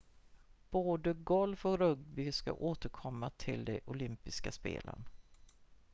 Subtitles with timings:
[0.69, 5.05] både golf och rugby ska återkomma till de olympiska spelen